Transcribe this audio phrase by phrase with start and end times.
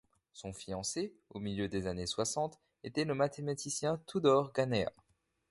[0.33, 4.91] Son fiancé au milieu des années soixante était le mathématicien Tudor Ganea.